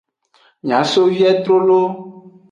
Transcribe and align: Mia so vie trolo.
Mia 0.69 0.79
so 0.91 1.03
vie 1.11 1.31
trolo. 1.43 1.77